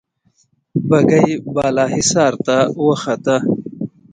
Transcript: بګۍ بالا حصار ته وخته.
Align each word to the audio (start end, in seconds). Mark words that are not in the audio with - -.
بګۍ 0.89 1.27
بالا 1.53 1.85
حصار 1.93 2.33
ته 2.45 2.57
وخته. 2.85 3.35